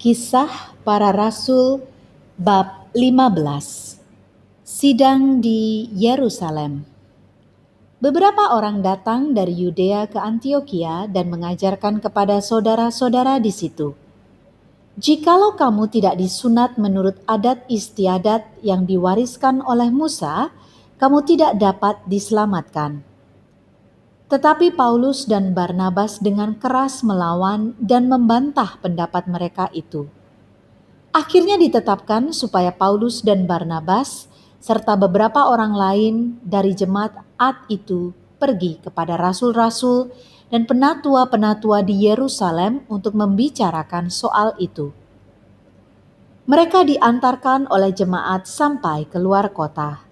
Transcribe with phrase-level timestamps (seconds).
[0.00, 1.84] Kisah Para Rasul
[2.40, 4.00] bab 15
[4.64, 6.88] Sidang di Yerusalem
[8.00, 13.92] Beberapa orang datang dari Yudea ke Antioquia dan mengajarkan kepada saudara-saudara di situ.
[14.96, 20.48] Jikalau kamu tidak disunat menurut adat istiadat yang diwariskan oleh Musa,
[20.96, 23.04] kamu tidak dapat diselamatkan.
[24.30, 30.06] Tetapi Paulus dan Barnabas dengan keras melawan dan membantah pendapat mereka itu.
[31.10, 34.30] Akhirnya ditetapkan supaya Paulus dan Barnabas
[34.62, 36.14] serta beberapa orang lain
[36.46, 40.14] dari jemaat Ad itu pergi kepada rasul-rasul
[40.46, 44.94] dan penatua-penatua di Yerusalem untuk membicarakan soal itu.
[46.46, 50.09] Mereka diantarkan oleh jemaat sampai keluar kota.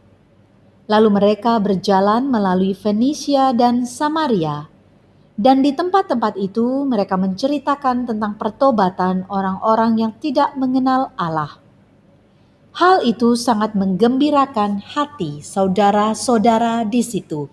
[0.89, 4.73] Lalu mereka berjalan melalui Fenisia dan Samaria.
[5.37, 11.61] Dan di tempat-tempat itu mereka menceritakan tentang pertobatan orang-orang yang tidak mengenal Allah.
[12.75, 17.47] Hal itu sangat menggembirakan hati saudara-saudara di situ.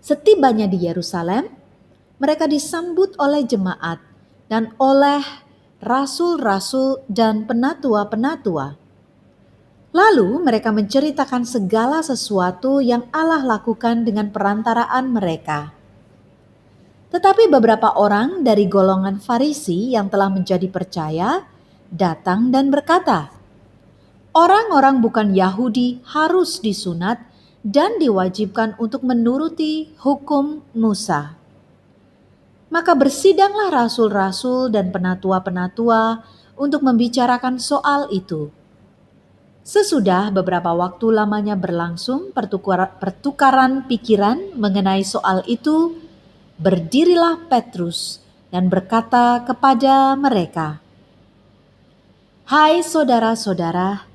[0.00, 1.46] Setibanya di Yerusalem,
[2.16, 4.00] mereka disambut oleh jemaat
[4.48, 5.20] dan oleh
[5.84, 8.87] rasul-rasul dan penatua-penatua
[9.88, 15.72] Lalu mereka menceritakan segala sesuatu yang Allah lakukan dengan perantaraan mereka.
[17.08, 21.40] Tetapi beberapa orang dari golongan Farisi yang telah menjadi percaya
[21.88, 23.32] datang dan berkata,
[24.36, 27.24] "Orang-orang bukan Yahudi harus disunat
[27.64, 31.32] dan diwajibkan untuk menuruti hukum Musa."
[32.68, 36.20] Maka bersidanglah rasul-rasul dan penatua-penatua
[36.60, 38.52] untuk membicarakan soal itu.
[39.68, 45.92] Sesudah beberapa waktu lamanya berlangsung pertukaran pikiran mengenai soal itu,
[46.56, 50.80] berdirilah Petrus dan berkata kepada mereka,
[52.48, 54.08] "Hai saudara-saudara,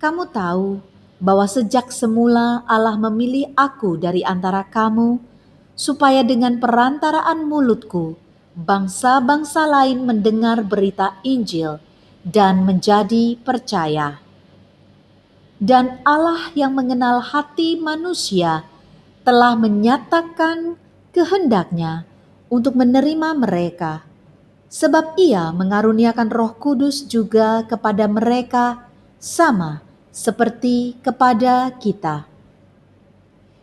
[0.00, 0.80] kamu tahu
[1.20, 5.20] bahwa sejak semula Allah memilih aku dari antara kamu,
[5.76, 8.16] supaya dengan perantaraan mulutku
[8.56, 11.84] bangsa-bangsa lain mendengar berita Injil
[12.24, 14.24] dan menjadi percaya."
[15.56, 18.68] Dan Allah yang mengenal hati manusia
[19.24, 20.76] telah menyatakan
[21.16, 22.04] kehendaknya
[22.52, 24.04] untuk menerima mereka,
[24.68, 28.86] sebab Ia mengaruniakan Roh Kudus juga kepada mereka,
[29.16, 29.80] sama
[30.12, 32.28] seperti kepada kita.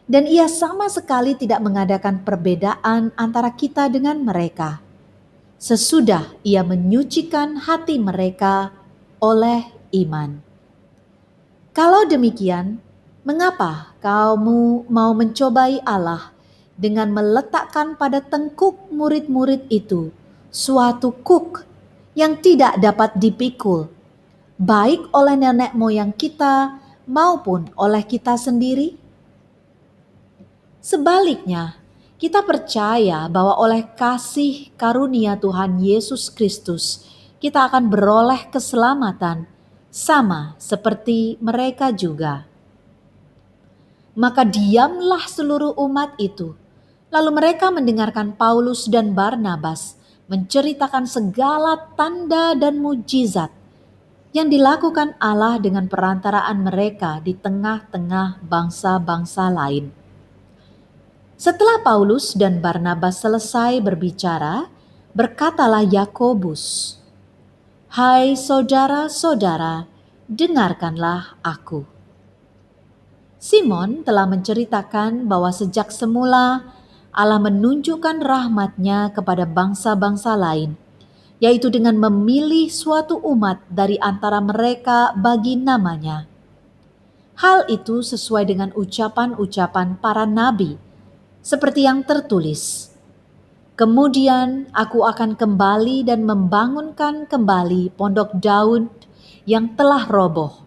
[0.04, 4.84] Dan Ia sama sekali tidak mengadakan perbedaan antara kita dengan mereka.
[5.62, 8.76] Sesudah Ia menyucikan hati mereka
[9.24, 10.53] oleh iman.
[11.74, 12.78] Kalau demikian,
[13.26, 16.30] mengapa kamu mau mencobai Allah
[16.78, 20.14] dengan meletakkan pada tengkuk murid-murid itu
[20.54, 21.66] suatu kuk
[22.14, 23.90] yang tidak dapat dipikul,
[24.62, 26.78] baik oleh nenek moyang kita
[27.10, 28.94] maupun oleh kita sendiri?
[30.78, 31.82] Sebaliknya,
[32.22, 37.02] kita percaya bahwa oleh kasih karunia Tuhan Yesus Kristus,
[37.42, 39.50] kita akan beroleh keselamatan
[39.94, 42.50] sama seperti mereka juga.
[44.18, 46.58] Maka diamlah seluruh umat itu.
[47.14, 53.54] Lalu mereka mendengarkan Paulus dan Barnabas menceritakan segala tanda dan mujizat
[54.34, 59.94] yang dilakukan Allah dengan perantaraan mereka di tengah-tengah bangsa-bangsa lain.
[61.38, 64.74] Setelah Paulus dan Barnabas selesai berbicara,
[65.14, 66.98] berkatalah Yakobus,
[67.94, 69.86] Hai saudara-saudara,
[70.26, 71.86] dengarkanlah aku.
[73.38, 76.74] Simon telah menceritakan bahwa sejak semula
[77.14, 80.74] Allah menunjukkan rahmatnya kepada bangsa-bangsa lain,
[81.38, 86.26] yaitu dengan memilih suatu umat dari antara mereka bagi namanya.
[87.46, 90.82] Hal itu sesuai dengan ucapan-ucapan para nabi,
[91.46, 92.93] seperti yang tertulis
[93.74, 98.86] Kemudian aku akan kembali dan membangunkan kembali pondok Daud
[99.50, 100.62] yang telah roboh.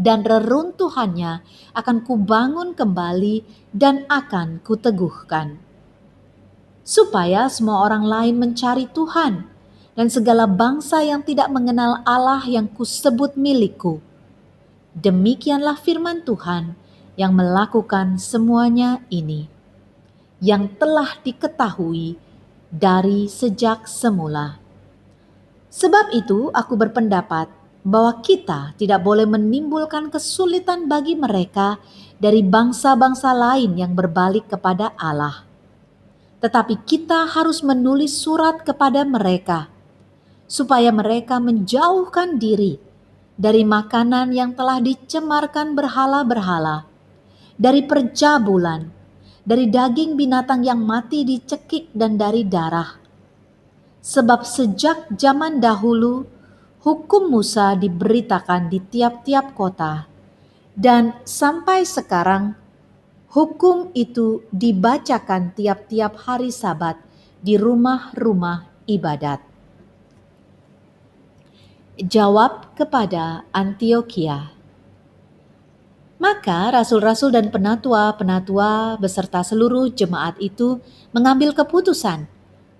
[0.00, 1.44] Dan reruntuhannya
[1.76, 3.44] akan kubangun kembali
[3.76, 5.60] dan akan kuteguhkan.
[6.80, 9.44] Supaya semua orang lain mencari Tuhan
[9.92, 14.00] dan segala bangsa yang tidak mengenal Allah yang kusebut milikku.
[14.96, 16.72] Demikianlah firman Tuhan
[17.20, 19.57] yang melakukan semuanya ini
[20.38, 22.14] yang telah diketahui
[22.70, 24.62] dari sejak semula.
[25.68, 27.50] Sebab itu, aku berpendapat
[27.86, 31.80] bahwa kita tidak boleh menimbulkan kesulitan bagi mereka
[32.18, 35.46] dari bangsa-bangsa lain yang berbalik kepada Allah.
[36.38, 39.70] Tetapi kita harus menulis surat kepada mereka,
[40.46, 42.78] supaya mereka menjauhkan diri
[43.38, 46.86] dari makanan yang telah dicemarkan berhala-berhala,
[47.54, 48.97] dari percabulan,
[49.48, 53.00] dari daging binatang yang mati dicekik dan dari darah.
[54.04, 56.28] Sebab sejak zaman dahulu
[56.84, 60.04] hukum Musa diberitakan di tiap-tiap kota
[60.76, 62.52] dan sampai sekarang
[63.32, 67.00] hukum itu dibacakan tiap-tiap hari Sabat
[67.40, 69.40] di rumah-rumah ibadat.
[71.98, 74.57] Jawab kepada Antioquia.
[76.18, 80.82] Maka rasul-rasul dan penatua-penatua beserta seluruh jemaat itu
[81.14, 82.26] mengambil keputusan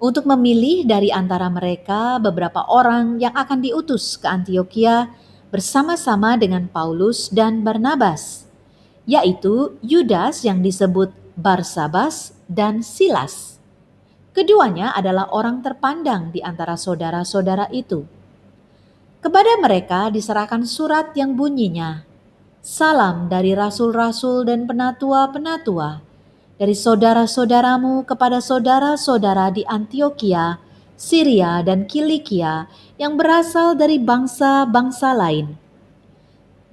[0.02, 5.14] untuk memilih dari antara mereka beberapa orang yang akan diutus ke Antioquia
[5.54, 8.50] bersama-sama dengan Paulus dan Barnabas,
[9.06, 13.62] yaitu Yudas yang disebut Barsabas dan Silas.
[14.34, 18.02] Keduanya adalah orang terpandang di antara saudara-saudara itu.
[19.18, 22.07] Kepada mereka diserahkan surat yang bunyinya,
[22.58, 26.02] Salam dari rasul-rasul dan penatua-penatua,
[26.58, 30.58] dari saudara-saudaramu kepada saudara-saudara di Antioquia,
[30.98, 32.66] Syria, dan Kilikia
[32.98, 35.54] yang berasal dari bangsa-bangsa lain.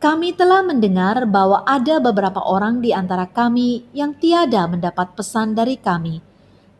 [0.01, 5.77] Kami telah mendengar bahwa ada beberapa orang di antara kami yang tiada mendapat pesan dari
[5.77, 6.17] kami,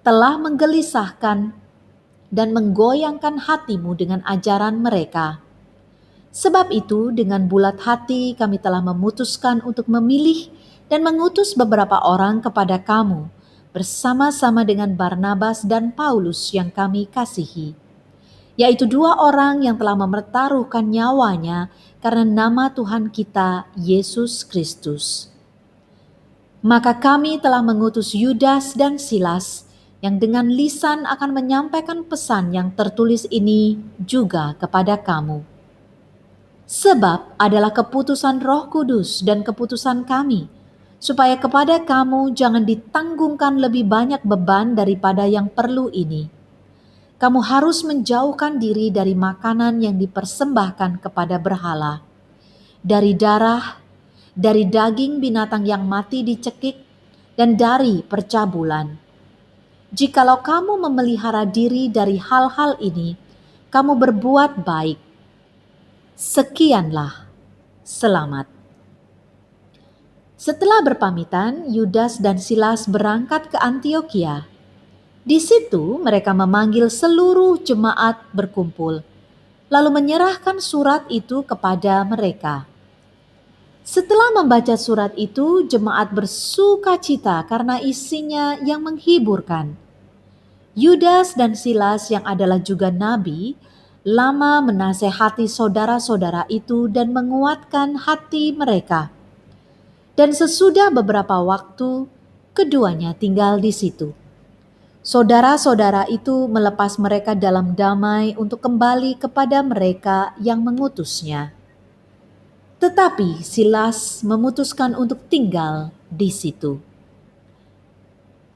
[0.02, 1.54] telah menggelisahkan
[2.34, 5.45] dan menggoyangkan hatimu dengan ajaran mereka.
[6.36, 10.52] Sebab itu, dengan bulat hati kami telah memutuskan untuk memilih
[10.92, 13.32] dan mengutus beberapa orang kepada kamu
[13.72, 17.72] bersama-sama dengan Barnabas dan Paulus yang kami kasihi,
[18.60, 21.72] yaitu dua orang yang telah mempertaruhkan nyawanya
[22.04, 25.32] karena nama Tuhan kita Yesus Kristus.
[26.60, 29.64] Maka kami telah mengutus Yudas dan Silas
[30.04, 35.55] yang dengan lisan akan menyampaikan pesan yang tertulis ini juga kepada kamu.
[36.66, 40.50] Sebab adalah keputusan Roh Kudus dan keputusan kami
[40.98, 46.26] supaya kepada kamu jangan ditanggungkan lebih banyak beban daripada yang perlu ini.
[47.22, 52.02] Kamu harus menjauhkan diri dari makanan yang dipersembahkan kepada berhala,
[52.82, 53.78] dari darah,
[54.34, 56.82] dari daging binatang yang mati dicekik,
[57.38, 58.98] dan dari percabulan.
[59.96, 63.16] Jikalau kamu memelihara diri dari hal-hal ini,
[63.72, 65.00] kamu berbuat baik.
[66.16, 67.28] Sekianlah,
[67.84, 68.48] selamat.
[70.40, 74.48] Setelah berpamitan, Yudas dan Silas berangkat ke Antioquia.
[75.28, 79.04] Di situ mereka memanggil seluruh jemaat berkumpul,
[79.68, 82.64] lalu menyerahkan surat itu kepada mereka.
[83.84, 89.76] Setelah membaca surat itu, jemaat bersuka cita karena isinya yang menghiburkan.
[90.80, 93.60] Yudas dan Silas yang adalah juga nabi,
[94.06, 99.10] lama menasehati saudara-saudara itu dan menguatkan hati mereka
[100.16, 102.08] dan sesudah beberapa waktu,
[102.56, 104.16] keduanya tinggal di situ.
[105.06, 111.52] Saudara-saudara itu melepas mereka dalam damai untuk kembali kepada mereka yang mengutusnya.
[112.80, 116.80] Tetapi Silas memutuskan untuk tinggal di situ.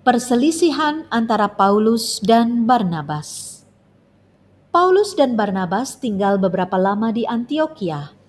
[0.02, 3.59] Perselisihan antara Paulus dan Barnabas.
[4.70, 8.20] Paulus dan Barnabas tinggal beberapa lama di Antioquia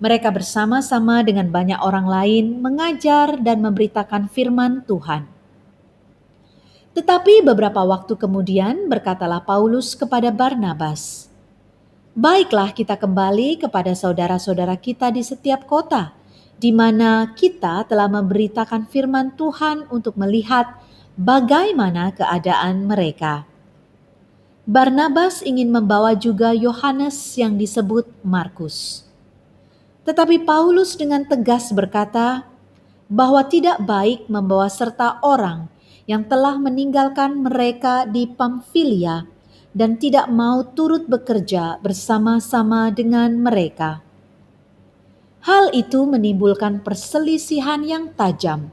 [0.00, 5.28] mereka bersama-sama dengan banyak orang lain mengajar dan memberitakan firman Tuhan.
[6.96, 11.28] Tetapi beberapa waktu kemudian berkatalah Paulus kepada Barnabas,
[12.16, 16.16] "Baiklah, kita kembali kepada saudara-saudara kita di setiap kota,
[16.56, 20.80] di mana kita telah memberitakan firman Tuhan untuk melihat
[21.14, 23.49] bagaimana keadaan mereka."
[24.70, 29.02] Barnabas ingin membawa juga Yohanes yang disebut Markus.
[30.06, 32.46] Tetapi Paulus dengan tegas berkata
[33.10, 35.66] bahwa tidak baik membawa serta orang
[36.06, 39.26] yang telah meninggalkan mereka di Pamfilia
[39.74, 44.06] dan tidak mau turut bekerja bersama-sama dengan mereka.
[45.50, 48.70] Hal itu menimbulkan perselisihan yang tajam,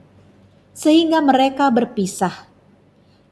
[0.77, 2.47] sehingga mereka berpisah.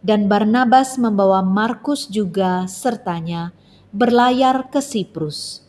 [0.05, 3.57] Dan Barnabas membawa Markus juga sertanya
[3.89, 5.65] berlayar ke Siprus.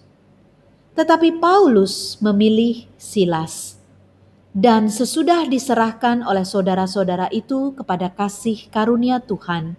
[0.92, 3.80] Tetapi Paulus memilih Silas.
[4.52, 9.76] Dan sesudah diserahkan oleh saudara-saudara itu kepada kasih karunia Tuhan,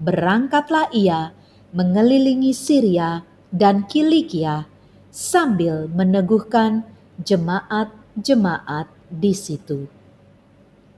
[0.00, 1.36] berangkatlah ia
[1.76, 4.68] mengelilingi Syria dan Kilikia
[5.12, 6.84] sambil meneguhkan
[7.20, 9.88] jemaat-jemaat di situ.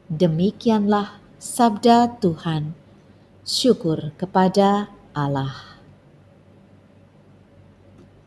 [0.07, 2.84] Demikianlah sabda Tuhan.
[3.45, 5.74] Syukur kepada Allah.